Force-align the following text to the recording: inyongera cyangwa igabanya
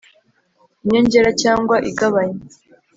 inyongera 0.83 1.29
cyangwa 1.41 1.75
igabanya 1.89 2.41